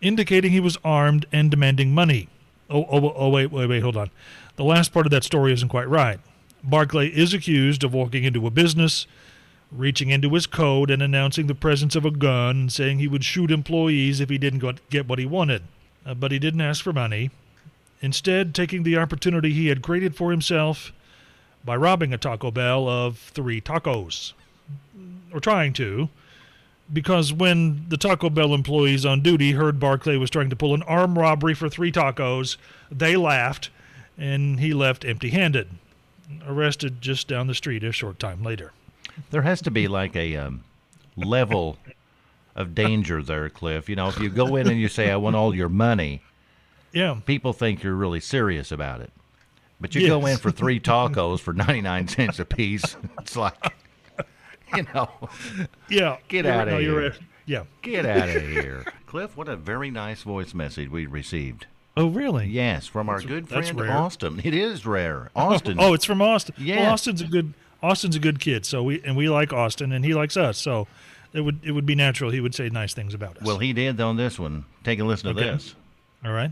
indicating 0.00 0.52
he 0.52 0.60
was 0.60 0.78
armed 0.82 1.26
and 1.32 1.50
demanding 1.50 1.92
money. 1.92 2.28
Oh, 2.70 2.86
oh, 2.90 3.12
oh, 3.14 3.28
wait, 3.28 3.52
wait, 3.52 3.68
wait, 3.68 3.82
hold 3.82 3.96
on. 3.96 4.10
The 4.56 4.64
last 4.64 4.92
part 4.92 5.06
of 5.06 5.10
that 5.10 5.24
story 5.24 5.52
isn't 5.52 5.68
quite 5.68 5.88
right. 5.88 6.18
Barclay 6.64 7.08
is 7.08 7.34
accused 7.34 7.84
of 7.84 7.92
walking 7.92 8.24
into 8.24 8.46
a 8.46 8.50
business, 8.50 9.06
reaching 9.70 10.10
into 10.10 10.30
his 10.30 10.46
coat 10.46 10.90
and 10.90 11.02
announcing 11.02 11.46
the 11.46 11.54
presence 11.54 11.96
of 11.96 12.06
a 12.06 12.10
gun, 12.10 12.70
saying 12.70 12.98
he 12.98 13.08
would 13.08 13.24
shoot 13.24 13.50
employees 13.50 14.20
if 14.20 14.30
he 14.30 14.38
didn't 14.38 14.88
get 14.88 15.08
what 15.08 15.18
he 15.18 15.26
wanted. 15.26 15.62
Uh, 16.06 16.14
but 16.14 16.32
he 16.32 16.38
didn't 16.38 16.60
ask 16.60 16.82
for 16.82 16.92
money. 16.92 17.30
Instead, 18.02 18.54
taking 18.54 18.82
the 18.82 18.98
opportunity 18.98 19.52
he 19.52 19.68
had 19.68 19.80
created 19.80 20.16
for 20.16 20.32
himself 20.32 20.92
by 21.64 21.76
robbing 21.76 22.12
a 22.12 22.18
Taco 22.18 22.50
Bell 22.50 22.88
of 22.88 23.16
three 23.16 23.60
tacos, 23.60 24.32
or 25.32 25.38
trying 25.38 25.72
to, 25.74 26.08
because 26.92 27.32
when 27.32 27.86
the 27.88 27.96
Taco 27.96 28.28
Bell 28.28 28.52
employees 28.52 29.06
on 29.06 29.22
duty 29.22 29.52
heard 29.52 29.78
Barclay 29.78 30.16
was 30.16 30.30
trying 30.30 30.50
to 30.50 30.56
pull 30.56 30.74
an 30.74 30.82
armed 30.82 31.16
robbery 31.16 31.54
for 31.54 31.68
three 31.68 31.92
tacos, 31.92 32.56
they 32.90 33.16
laughed, 33.16 33.70
and 34.18 34.58
he 34.58 34.74
left 34.74 35.04
empty 35.04 35.30
handed, 35.30 35.68
arrested 36.46 37.00
just 37.00 37.28
down 37.28 37.46
the 37.46 37.54
street 37.54 37.84
a 37.84 37.92
short 37.92 38.18
time 38.18 38.42
later. 38.42 38.72
There 39.30 39.42
has 39.42 39.62
to 39.62 39.70
be 39.70 39.86
like 39.86 40.16
a 40.16 40.36
um, 40.36 40.64
level 41.16 41.78
of 42.56 42.74
danger 42.74 43.22
there, 43.22 43.48
Cliff. 43.48 43.88
You 43.88 43.96
know, 43.96 44.08
if 44.08 44.18
you 44.18 44.28
go 44.28 44.56
in 44.56 44.68
and 44.68 44.80
you 44.80 44.88
say, 44.88 45.10
I 45.10 45.16
want 45.16 45.36
all 45.36 45.54
your 45.54 45.68
money, 45.68 46.20
Yeah. 46.92 47.20
people 47.26 47.52
think 47.52 47.82
you're 47.82 47.94
really 47.94 48.20
serious 48.20 48.70
about 48.72 49.00
it. 49.00 49.10
But 49.80 49.94
you 49.94 50.06
go 50.06 50.26
in 50.26 50.36
for 50.36 50.50
three 50.50 50.78
tacos 50.78 51.40
for 51.40 51.52
99 51.52 52.08
cents 52.08 52.38
a 52.38 52.44
piece. 52.44 52.96
It's 53.20 53.36
like, 53.36 53.54
you 54.76 54.84
know, 54.94 55.08
Yeah. 55.88 56.18
Get 56.28 56.46
out 56.46 56.68
of 56.68 56.68
outta 56.68 56.70
no, 56.72 56.78
you're 56.78 57.00
here. 57.02 57.14
Yeah. 57.46 57.64
get 57.82 58.06
out 58.06 58.28
of 58.28 58.42
here. 58.42 58.84
Cliff, 59.06 59.36
what 59.36 59.48
a 59.48 59.56
very 59.56 59.90
nice 59.90 60.22
voice 60.22 60.54
message 60.54 60.88
we 60.90 61.06
received. 61.06 61.66
Oh, 61.96 62.08
really? 62.08 62.46
Yes, 62.46 62.86
from 62.86 63.08
our 63.08 63.20
good 63.20 63.48
friend. 63.48 63.80
Austin. 63.90 64.40
It 64.42 64.54
is 64.54 64.86
rare. 64.86 65.30
Oh, 65.36 65.52
Austin. 65.52 65.76
Oh, 65.78 65.92
it's 65.92 66.04
from 66.06 66.22
Austin. 66.22 66.54
Yeah. 66.58 66.76
Well, 66.84 66.92
Austin's 66.92 67.20
a 67.20 67.26
good 67.26 67.52
Austin's 67.82 68.16
a 68.16 68.20
good 68.20 68.40
kid. 68.40 68.64
So 68.64 68.82
we 68.82 69.02
and 69.02 69.16
we 69.16 69.28
like 69.28 69.52
Austin, 69.52 69.92
and 69.92 70.04
he 70.04 70.14
likes 70.14 70.36
us. 70.36 70.56
So 70.56 70.86
it 71.34 71.42
would 71.42 71.60
it 71.62 71.72
would 71.72 71.84
be 71.84 71.94
natural 71.94 72.30
he 72.30 72.40
would 72.40 72.54
say 72.54 72.68
nice 72.70 72.94
things 72.94 73.12
about 73.12 73.36
us. 73.38 73.42
well, 73.42 73.58
he 73.58 73.72
did 73.74 74.00
on 74.00 74.16
this 74.16 74.38
one. 74.38 74.64
Take 74.84 75.00
a 75.00 75.04
listen 75.04 75.34
to 75.34 75.40
this. 75.40 75.74
all 76.24 76.32
right. 76.32 76.50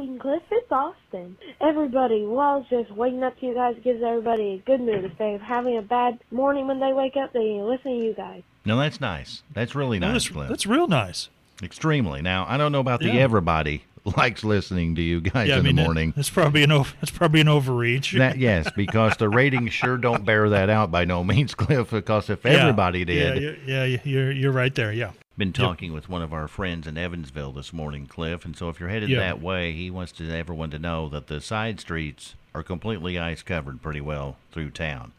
Hey, 0.00 0.06
Wingcliff, 0.06 0.40
it's 0.50 0.72
Austin. 0.72 1.36
Everybody, 1.60 2.24
well, 2.26 2.64
just 2.70 2.90
waking 2.92 3.22
up 3.22 3.38
to 3.40 3.46
you 3.46 3.54
guys 3.54 3.76
gives 3.84 4.02
everybody 4.02 4.54
a 4.54 4.58
good 4.66 4.80
mood. 4.80 5.04
If 5.04 5.18
they're 5.18 5.38
having 5.38 5.76
a 5.76 5.82
bad 5.82 6.18
morning 6.30 6.66
when 6.66 6.80
they 6.80 6.92
wake 6.92 7.16
up, 7.16 7.32
they 7.34 7.60
listen 7.60 7.98
to 7.98 8.04
you 8.06 8.14
guys. 8.14 8.42
No, 8.64 8.78
that's 8.78 9.00
nice. 9.00 9.42
That's 9.52 9.74
really 9.74 9.98
nice, 9.98 10.12
that's, 10.24 10.28
Cliff. 10.28 10.48
that's 10.48 10.66
real 10.66 10.86
nice. 10.86 11.28
Extremely. 11.62 12.22
Now, 12.22 12.46
I 12.48 12.56
don't 12.56 12.72
know 12.72 12.80
about 12.80 13.00
the 13.00 13.08
Yeah. 13.08 13.20
everybody 13.20 13.84
likes 14.16 14.42
listening 14.44 14.94
to 14.96 15.02
you 15.02 15.20
guys 15.20 15.48
Yeah, 15.48 15.56
I 15.56 15.58
in 15.58 15.64
mean 15.64 15.76
the 15.76 15.82
morning. 15.84 16.12
That's 16.16 16.30
probably 16.30 16.62
an 16.62 16.72
over, 16.72 16.92
that's 17.00 17.10
probably 17.10 17.40
an 17.40 17.48
overreach. 17.48 18.12
That 18.18 18.38
yes, 18.38 18.70
because 18.76 19.16
the 19.16 19.28
ratings 19.28 19.72
sure 19.72 19.96
don't 19.96 20.24
bear 20.24 20.48
that 20.50 20.70
out 20.70 20.90
by 20.90 21.04
no 21.04 21.22
means, 21.24 21.54
Cliff. 21.56 21.90
Because 21.90 22.30
if 22.30 22.44
Yeah. 22.44 22.50
everybody 22.52 23.04
did, 23.04 23.58
Yeah, 23.66 23.84
yeah, 23.84 23.98
you're 24.04 24.30
you're 24.32 24.52
right 24.52 24.74
there. 24.74 24.92
Yeah. 24.92 25.12
been 25.38 25.52
talking 25.52 25.92
with 25.92 26.08
one 26.08 26.22
of 26.22 26.32
our 26.32 26.48
friends 26.48 26.86
in 26.86 26.98
Evansville 26.98 27.52
this 27.52 27.72
morning, 27.72 28.06
Cliff, 28.06 28.44
and 28.44 28.56
so 28.56 28.68
if 28.68 28.78
you're 28.80 28.88
headed 28.90 29.08
Yeah. 29.08 29.20
that 29.20 29.40
way, 29.40 29.72
he 29.72 29.90
wants 29.90 30.12
to 30.12 30.30
everyone 30.30 30.70
to 30.70 30.78
know 30.78 31.08
that 31.08 31.26
the 31.28 31.40
side 31.40 31.80
streets 31.80 32.34
are 32.54 32.62
completely 32.62 33.18
ice 33.18 33.42
covered 33.42 33.80
pretty 33.80 34.00
well 34.00 34.36
through 34.52 34.70
town. 34.70 35.12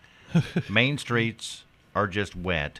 Main 0.69 0.97
streets 0.97 1.63
are 1.95 2.07
just 2.07 2.35
wet. 2.35 2.79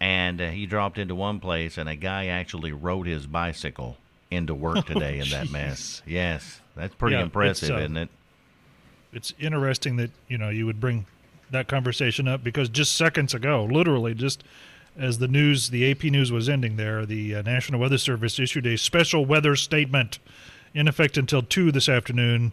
and 0.00 0.40
uh, 0.42 0.50
he 0.50 0.66
dropped 0.66 0.98
into 0.98 1.14
one 1.14 1.40
place, 1.40 1.78
and 1.78 1.88
a 1.88 1.96
guy 1.96 2.26
actually 2.26 2.70
rode 2.72 3.06
his 3.06 3.26
bicycle 3.26 3.96
into 4.30 4.54
work 4.54 4.86
today 4.86 5.18
in 5.18 5.28
that 5.30 5.50
mess. 5.50 6.02
Yes, 6.06 6.60
that's 6.74 6.94
pretty 6.94 7.16
Yeah, 7.16 7.22
impressive, 7.22 7.70
uh, 7.70 7.78
isn't 7.78 7.96
it? 7.96 8.08
It's 9.12 9.32
interesting 9.38 9.96
that 9.96 10.10
you 10.28 10.38
know 10.38 10.48
you 10.50 10.66
would 10.66 10.80
bring 10.80 11.06
that 11.50 11.68
conversation 11.68 12.26
up 12.26 12.42
because 12.42 12.68
just 12.68 12.96
seconds 12.96 13.34
ago, 13.34 13.64
literally 13.64 14.14
just 14.14 14.42
as 14.98 15.18
the 15.18 15.28
news, 15.28 15.70
the 15.70 15.90
AP 15.90 16.04
news 16.04 16.32
was 16.32 16.48
ending 16.48 16.76
there, 16.76 17.04
the 17.06 17.36
uh, 17.36 17.42
National 17.42 17.80
Weather 17.80 17.98
Service 17.98 18.38
issued 18.38 18.66
a 18.66 18.76
special 18.76 19.24
weather 19.26 19.54
statement 19.54 20.18
in 20.74 20.88
effect 20.88 21.16
until 21.16 21.42
two 21.42 21.70
this 21.70 21.88
afternoon 21.88 22.52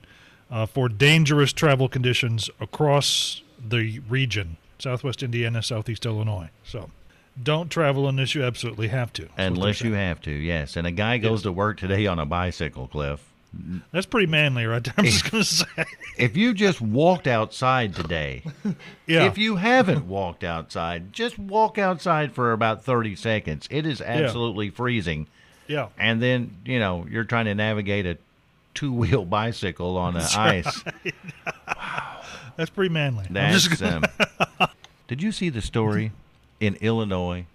uh, 0.52 0.66
for 0.66 0.90
dangerous 0.90 1.54
travel 1.54 1.88
conditions 1.88 2.50
across 2.60 3.42
the 3.66 4.00
region, 4.10 4.58
Southwest 4.78 5.24
Indiana, 5.24 5.64
Southeast 5.64 6.06
Illinois. 6.06 6.50
So. 6.64 6.90
Don't 7.42 7.70
travel 7.70 8.08
unless 8.08 8.36
you 8.36 8.44
absolutely 8.44 8.90
have 8.90 9.12
to. 9.14 9.22
That's 9.24 9.32
what 9.32 9.38
they're 9.38 9.48
Unless 9.48 9.82
you 9.82 9.94
have 9.94 10.22
to, 10.22 10.32
yes. 10.32 10.76
And 10.78 10.86
a 10.86 10.92
guy 10.92 11.18
goes 11.18 11.42
to 11.44 11.52
work 11.52 11.78
today 11.80 12.06
on 12.06 12.20
a 12.20 12.26
bicycle, 12.26 12.88
Cliff. 12.88 13.24
That's 13.92 14.06
pretty 14.08 14.28
manly, 14.28 14.66
right 14.66 14.84
there. 14.84 14.94
I'm 14.98 15.06
just 15.06 15.30
going 15.30 15.44
to 15.44 15.50
say. 15.50 15.66
If 16.18 16.36
you 16.36 16.54
just 16.54 16.82
walked 16.82 17.28
outside 17.28 17.96
today, 17.96 18.44
Yeah. 19.08 19.26
if 19.26 19.38
you 19.38 19.58
haven't 19.58 20.08
walked 20.08 20.44
outside, 20.44 21.14
just 21.14 21.38
walk 21.38 21.78
outside 21.78 22.32
for 22.34 22.52
about 22.52 22.84
30 22.84 23.16
seconds. 23.16 23.68
It 23.72 23.86
is 23.86 24.02
absolutely 24.02 24.70
freezing. 24.72 25.28
yeah. 25.68 25.90
And 26.00 26.22
then, 26.22 26.56
you 26.66 26.80
know, 26.80 27.06
you're 27.10 27.24
trying 27.26 27.46
to 27.46 27.54
navigate 27.56 28.06
a 28.08 28.18
two 28.74 28.92
wheel 28.94 29.24
bicycle 29.26 29.98
on 29.98 30.14
the 30.16 30.34
ice. 30.38 30.84
Wow, 31.76 32.22
That's 32.58 32.70
pretty 32.70 32.94
manly. 32.94 33.26
That's, 33.30 33.82
um, 33.82 34.04
did 35.08 35.22
you 35.22 35.32
see 35.32 35.50
the 35.50 35.62
story 35.62 36.12
in 36.64 36.76
Illinois 36.76 37.46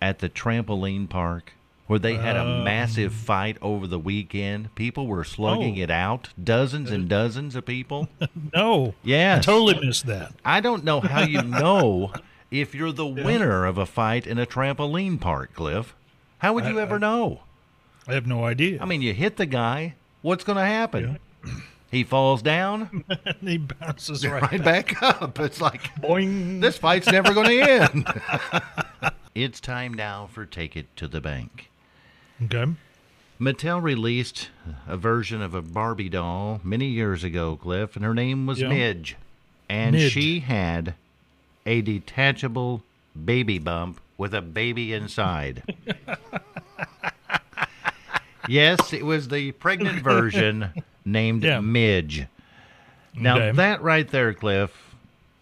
at 0.00 0.18
the 0.18 0.28
trampoline 0.28 1.08
park 1.08 1.54
where 1.86 1.98
they 1.98 2.14
had 2.16 2.36
a 2.36 2.40
oh. 2.40 2.62
massive 2.64 3.12
fight 3.12 3.56
over 3.62 3.86
the 3.86 3.98
weekend? 3.98 4.74
People 4.74 5.06
were 5.06 5.24
slugging 5.24 5.78
Oh. 5.78 5.82
it 5.82 5.90
out, 5.90 6.30
dozens 6.42 6.90
and 6.90 7.08
dozens 7.08 7.54
of 7.56 7.64
people. 7.64 8.08
no. 8.54 8.94
Yes. 9.02 9.38
I 9.38 9.52
totally 9.52 9.86
missed 9.86 10.06
that. 10.06 10.32
I 10.44 10.60
don't 10.60 10.84
know 10.84 11.00
how 11.00 11.22
you 11.22 11.42
know 11.62 12.12
if 12.50 12.74
you're 12.74 12.92
the 12.92 13.06
winner 13.06 13.64
of 13.64 13.78
a 13.78 13.86
fight 13.86 14.26
in 14.26 14.38
a 14.38 14.46
trampoline 14.46 15.20
park, 15.20 15.54
Cliff. 15.54 15.94
How 16.38 16.52
would 16.52 16.66
you 16.66 16.78
ever 16.78 16.98
know? 16.98 17.40
I 18.06 18.14
have 18.14 18.26
no 18.26 18.44
idea. 18.44 18.78
I 18.80 18.84
mean, 18.84 19.00
you 19.02 19.14
hit 19.14 19.36
the 19.36 19.46
guy. 19.46 19.94
What's 20.22 20.44
going 20.44 20.58
to 20.58 20.64
happen? 20.64 21.18
He 21.90 22.02
falls 22.04 22.42
down, 22.42 23.04
and 23.24 23.36
he 23.48 23.58
bounces 23.58 24.26
right, 24.26 24.42
right 24.42 24.62
back 24.64 25.02
up. 25.02 25.38
It's 25.38 25.60
like 25.60 25.82
Boing. 26.00 26.60
this 26.60 26.76
fight's 26.78 27.06
never 27.06 27.32
going 27.32 27.48
to 27.50 27.60
end. 27.62 28.06
it's 29.34 29.60
time 29.60 29.94
now 29.94 30.28
for 30.32 30.44
Take 30.44 30.76
It 30.76 30.94
to 30.96 31.06
the 31.08 31.20
Bank. 31.20 31.70
Okay. 32.44 32.66
Mattel 33.40 33.82
released 33.82 34.48
a 34.88 34.96
version 34.96 35.40
of 35.42 35.54
a 35.54 35.62
Barbie 35.62 36.08
doll 36.08 36.60
many 36.64 36.86
years 36.86 37.22
ago, 37.22 37.56
Cliff, 37.56 37.94
and 37.94 38.04
her 38.04 38.14
name 38.14 38.46
was 38.46 38.60
Yeah. 38.60 38.68
Midge. 38.68 39.16
And 39.68 39.94
Midge. 39.94 40.12
she 40.12 40.40
had 40.40 40.94
a 41.66 41.82
detachable 41.82 42.82
baby 43.24 43.58
bump 43.58 44.00
with 44.18 44.34
a 44.34 44.40
baby 44.42 44.92
inside. 44.92 45.62
yes, 48.48 48.92
it 48.92 49.04
was 49.04 49.28
the 49.28 49.52
pregnant 49.52 50.02
version 50.02 50.70
named 51.06 51.44
Yeah. 51.44 51.60
Midge. 51.60 52.26
Now, 53.14 53.36
Okay. 53.36 53.52
that 53.52 53.80
right 53.80 54.06
there, 54.08 54.34
Cliff, 54.34 54.94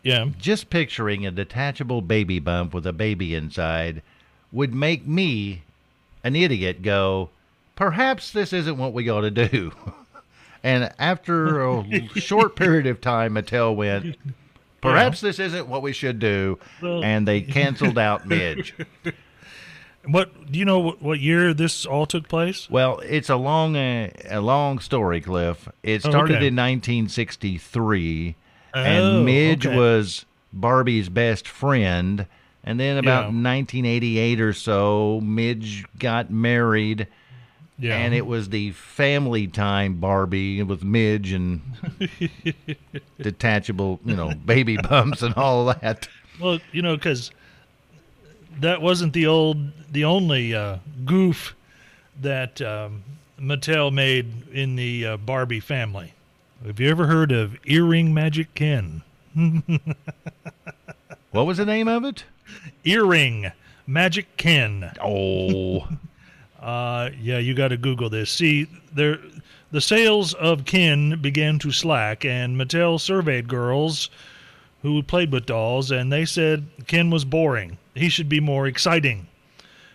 Yeah. 0.05 0.27
just 0.39 0.71
picturing 0.71 1.27
a 1.27 1.31
detachable 1.33 2.03
baby 2.03 2.39
bump 2.39 2.73
with 2.75 2.87
a 2.87 2.93
baby 2.93 3.35
inside 3.35 4.03
would 4.53 4.73
make 4.73 5.07
me, 5.07 5.63
an 6.23 6.37
idiot, 6.37 6.83
go, 6.83 7.31
perhaps 7.75 8.31
this 8.31 8.53
isn't 8.53 8.77
what 8.77 8.93
we 8.93 9.09
ought 9.09 9.23
to 9.23 9.31
do. 9.31 9.73
And 10.67 10.91
after 10.99 11.63
a 11.63 11.85
short 12.19 12.57
period 12.57 12.87
of 12.87 12.99
time, 13.03 13.35
Mattel 13.35 13.77
went, 13.77 14.17
perhaps 14.81 15.21
this 15.21 15.39
isn't 15.39 15.69
what 15.69 15.83
we 15.83 15.93
should 15.93 16.19
do. 16.19 16.59
Well- 16.81 17.05
And 17.05 17.29
they 17.29 17.43
canceled 17.43 17.99
out 17.99 18.27
Midge. 18.27 18.73
What 20.07 20.53
do 20.53 20.59
you 20.59 20.65
know? 20.65 20.79
What, 20.79 21.03
what 21.03 21.21
year 21.21 21.55
this 21.55 21.87
all 21.87 22.05
took 22.07 22.29
place? 22.29 22.69
Well, 22.69 22.99
it's 23.01 23.31
a 23.31 23.37
long, 23.37 23.77
uh, 23.77 24.11
a 24.29 24.41
long 24.41 24.79
story, 24.79 25.21
Cliff. 25.21 25.69
It 25.83 26.01
started 26.03 26.37
okay. 26.37 26.47
in 26.49 26.57
1963, 26.57 28.37
Oh, 28.77 28.81
and 28.81 29.25
Midge 29.25 29.67
okay. 29.67 29.77
was 29.77 30.27
Barbie's 30.53 31.09
best 31.09 31.47
friend. 31.49 32.27
And 32.65 32.81
then 32.81 32.97
about 32.99 33.25
Yeah. 33.33 33.43
1988 33.43 34.41
or 34.41 34.53
so, 34.53 35.21
Midge 35.23 35.85
got 35.99 36.31
married, 36.31 37.07
Yeah. 37.79 37.97
and 37.99 38.15
it 38.15 38.27
was 38.27 38.49
the 38.49 38.73
family 38.73 39.47
time 39.47 39.95
Barbie 39.97 40.63
with 40.63 40.83
Midge 40.83 41.33
and 41.33 41.61
detachable, 43.21 44.01
you 44.05 44.17
know, 44.17 44.33
baby 44.35 44.77
bumps 44.77 45.23
and 45.23 45.35
all 45.35 45.67
that. 45.67 46.09
well, 46.41 46.59
you 46.73 46.83
know, 46.83 46.97
because 46.97 47.31
that 48.61 48.81
wasn't 48.83 49.13
the 49.13 49.27
old, 49.27 49.59
the 49.91 50.05
only 50.05 50.55
uh, 50.55 50.79
goof 51.05 51.55
that 52.21 52.61
um, 52.63 53.03
Mattel 53.41 53.93
made 53.93 54.49
in 54.53 54.77
the 54.77 55.07
uh, 55.07 55.17
Barbie 55.17 55.61
family. 55.61 56.15
Have 56.65 56.81
you 56.81 56.89
ever 56.89 57.07
heard 57.07 57.33
of 57.33 57.57
Earring 57.67 58.15
Magic 58.15 58.55
Ken? 58.55 59.03
What 61.35 61.47
was 61.47 61.59
the 61.59 61.67
name 61.67 61.89
of 61.89 62.05
it? 62.05 62.23
Earring 62.85 63.51
Magic 63.89 64.37
Ken. 64.37 64.93
Oh, 65.03 65.89
Uh, 66.63 67.11
yeah, 67.21 67.37
you 67.37 67.53
got 67.53 67.69
to 67.69 67.77
Google 67.77 68.09
this. 68.09 68.31
See, 68.31 68.67
there, 68.95 69.19
the 69.71 69.83
sales 69.83 70.33
of 70.33 70.65
Ken 70.65 71.21
began 71.21 71.59
to 71.59 71.71
slack, 71.71 72.25
and 72.25 72.57
Mattel 72.57 72.99
surveyed 72.99 73.49
girls 73.49 74.09
who 74.85 75.03
played 75.03 75.33
with 75.33 75.47
dolls, 75.47 75.91
and 75.91 76.13
they 76.13 76.25
said 76.25 76.67
Ken 76.87 77.11
was 77.11 77.25
boring. 77.25 77.79
He 77.95 78.09
should 78.09 78.29
be 78.29 78.39
more 78.39 78.67
exciting. 78.69 79.27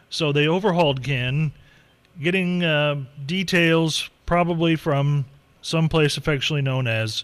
So 0.10 0.32
they 0.34 0.48
overhauled 0.48 1.04
Ken, 1.04 1.52
getting 2.22 2.64
uh, 2.64 3.04
details 3.26 4.10
probably 4.26 4.76
from 4.76 5.26
some 5.62 5.88
place 5.90 6.18
affectionately 6.18 6.64
known 6.64 6.88
as 6.88 7.24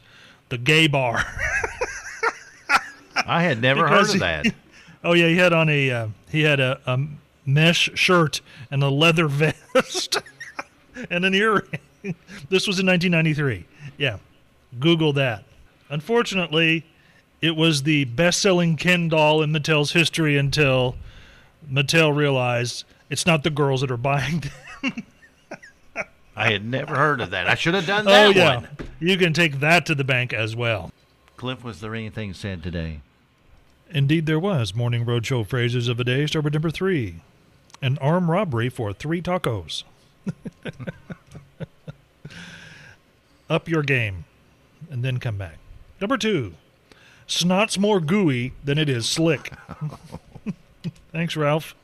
the 0.50 0.58
gay 0.60 0.86
bar. 0.88 1.26
I 3.26 3.42
had 3.44 3.62
never 3.62 3.84
Because 3.84 4.14
heard 4.14 4.22
of 4.22 4.46
he- 4.46 4.50
that. 4.50 4.56
Oh 5.04 5.14
yeah, 5.14 5.28
he 5.28 5.36
had 5.38 5.54
on 5.54 5.70
a 5.70 5.92
uh, 5.92 6.08
he 6.32 6.42
had 6.42 6.60
a, 6.60 6.80
a 6.88 7.00
mesh 7.46 7.92
shirt 7.94 8.42
and 8.72 8.82
a 8.82 8.90
leather 8.90 9.28
vest 9.28 10.18
and 11.12 11.24
an 11.24 11.36
earring. 11.36 11.80
This 12.50 12.66
was 12.66 12.80
in 12.80 12.88
1993. 12.88 13.66
Yeah, 14.00 14.18
Google 14.80 15.14
that. 15.14 15.44
Unfortunately, 15.90 16.86
it 17.46 17.56
was 17.56 17.84
the 17.84 18.06
best-selling 18.06 18.76
Ken 18.76 19.08
doll 19.08 19.44
in 19.44 19.52
Mattel's 19.52 19.92
history 19.92 20.36
until 20.36 20.96
Mattel 21.72 22.16
realized 22.16 22.86
it's 23.08 23.28
not 23.28 23.44
the 23.44 23.52
girls 23.52 23.82
that 23.82 23.92
are 23.92 23.98
buying 23.98 24.42
them. 24.82 25.04
I 26.36 26.52
had 26.52 26.66
never 26.66 26.96
heard 26.96 27.22
of 27.22 27.30
that. 27.30 27.48
I 27.48 27.54
should 27.54 27.76
have 27.76 27.86
done 27.86 28.08
oh, 28.08 28.12
that 28.12 28.26
oh 28.26 28.30
yeah, 28.32 28.56
one. 28.56 28.68
you 29.00 29.16
can 29.16 29.32
take 29.32 29.60
that 29.60 29.86
to 29.86 29.94
the 29.94 30.04
bank 30.04 30.34
as 30.34 30.56
well. 30.56 30.92
Cliff, 31.38 31.64
was 31.64 31.82
there 31.82 31.94
anything 31.94 32.34
said 32.34 32.64
today? 32.64 33.02
Indeed, 33.92 34.26
there 34.26 34.40
was. 34.40 34.74
Morning 34.74 35.06
Roadshow 35.06 35.46
phrases 35.46 35.88
of 35.88 35.98
the 35.98 36.04
day. 36.04 36.26
Start 36.26 36.46
with 36.46 36.54
number 36.54 36.72
three. 36.72 37.22
An 37.80 38.00
armed 38.00 38.28
robbery 38.28 38.70
for 38.70 38.92
three 38.92 39.22
tacos. 39.22 39.84
Up 43.50 43.70
your 43.70 43.84
game, 43.84 44.26
and 44.90 45.04
then 45.04 45.20
come 45.20 45.38
back. 45.38 45.60
Number 46.02 46.18
two. 46.18 46.56
Snot's 47.28 47.78
more 47.78 48.00
gooey 48.00 48.54
than 48.64 48.78
it 48.78 48.90
is 48.90 49.08
slick. 49.08 49.54
Thanks, 51.12 51.36
Ralph. 51.36 51.76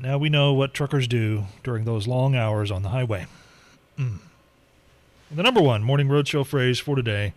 Now 0.00 0.18
we 0.18 0.28
know 0.28 0.52
what 0.52 0.74
truckers 0.74 1.08
do 1.08 1.44
during 1.62 1.84
those 1.84 2.06
long 2.06 2.34
hours 2.34 2.70
on 2.70 2.82
the 2.82 2.90
highway. 2.90 3.26
Mm. 3.98 4.18
The 5.30 5.42
number 5.42 5.60
one 5.60 5.82
Morning 5.82 6.08
Roadshow 6.08 6.46
phrase 6.46 6.78
for 6.78 6.96
today. 6.96 7.32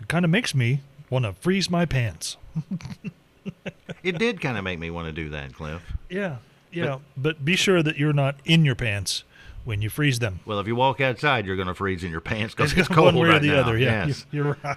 It 0.00 0.08
kind 0.08 0.24
of 0.24 0.30
makes 0.30 0.54
me 0.54 0.80
want 1.10 1.24
to 1.24 1.32
freeze 1.32 1.70
my 1.70 1.84
pants. 1.84 2.36
It 4.02 4.18
did 4.18 4.40
kind 4.40 4.58
of 4.58 4.64
make 4.64 4.78
me 4.78 4.90
want 4.90 5.06
to 5.06 5.12
do 5.12 5.30
that, 5.30 5.54
Cliff. 5.54 5.80
Yeah, 6.08 6.36
yeah. 6.72 6.98
But, 7.16 7.44
be 7.44 7.56
sure 7.56 7.82
that 7.82 7.96
you're 7.96 8.12
not 8.12 8.36
in 8.44 8.64
your 8.64 8.74
pants 8.74 9.24
when 9.64 9.82
you 9.82 9.88
freeze 9.90 10.18
them. 10.18 10.40
Well, 10.44 10.58
if 10.60 10.66
you 10.66 10.74
walk 10.76 11.00
outside, 11.00 11.46
you're 11.46 11.56
going 11.56 11.68
to 11.68 11.74
freeze 11.74 12.02
in 12.04 12.10
your 12.10 12.20
pants 12.20 12.54
because 12.54 12.72
it's 12.76 12.88
cold 12.88 13.14
One 13.14 13.16
way 13.24 13.28
right 13.28 13.36
or 13.36 13.40
the 13.40 13.46
now. 13.48 13.60
other. 13.60 13.78
Yeah, 13.78 14.06
Yes. 14.06 14.26
you- 14.30 14.44
you're 14.44 14.56
right. 14.64 14.76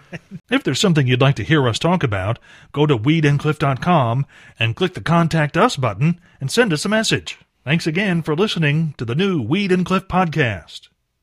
If 0.50 0.64
there's 0.64 0.80
something 0.80 1.08
you'd 1.08 1.22
like 1.22 1.36
to 1.36 1.44
hear 1.44 1.68
us 1.68 1.80
talk 1.80 2.04
about, 2.04 2.40
go 2.72 2.86
to 2.86 2.98
weedandcliff.com 2.98 4.26
and 4.60 4.76
click 4.76 4.94
the 4.94 5.02
Contact 5.02 5.58
Us 5.58 5.76
button 5.78 6.20
and 6.40 6.52
send 6.52 6.72
us 6.74 6.86
a 6.86 6.90
message. 6.90 7.38
Thanks 7.64 7.88
again 7.88 8.22
for 8.22 8.36
listening 8.36 8.94
to 8.98 9.06
the 9.06 9.16
new 9.16 9.42
Weed 9.42 9.72
and 9.72 9.86
Cliff 9.86 10.08
podcast. 10.08 10.90